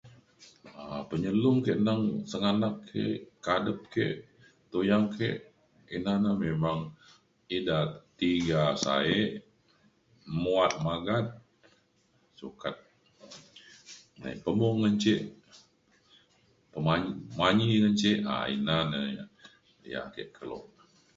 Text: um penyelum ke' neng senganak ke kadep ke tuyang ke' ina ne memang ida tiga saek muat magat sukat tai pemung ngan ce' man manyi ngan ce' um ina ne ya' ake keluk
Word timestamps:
um 0.95 1.01
penyelum 1.09 1.55
ke' 1.65 1.75
neng 1.87 2.01
senganak 2.31 2.75
ke 2.89 3.03
kadep 3.45 3.79
ke 3.93 4.05
tuyang 4.71 5.05
ke' 5.15 5.33
ina 5.95 6.13
ne 6.23 6.31
memang 6.43 6.79
ida 7.57 7.77
tiga 8.19 8.61
saek 8.85 9.27
muat 10.43 10.73
magat 10.85 11.25
sukat 12.39 12.75
tai 14.21 14.35
pemung 14.43 14.75
ngan 14.81 14.95
ce' 15.03 15.21
man 16.87 17.01
manyi 17.39 17.65
ngan 17.81 17.95
ce' 18.01 18.13
um 18.35 18.43
ina 18.55 18.77
ne 18.91 19.01
ya' 19.91 20.05
ake 20.09 20.23
keluk 20.35 20.65